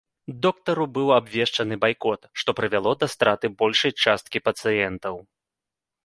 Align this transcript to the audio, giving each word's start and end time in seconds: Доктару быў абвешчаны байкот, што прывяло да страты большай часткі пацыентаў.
Доктару 0.43 0.85
быў 0.93 1.07
абвешчаны 1.17 1.75
байкот, 1.83 2.21
што 2.43 2.55
прывяло 2.59 2.93
да 3.03 3.07
страты 3.15 3.51
большай 3.61 3.93
часткі 4.07 4.37
пацыентаў. 4.49 5.15